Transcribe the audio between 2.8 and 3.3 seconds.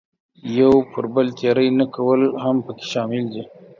شامل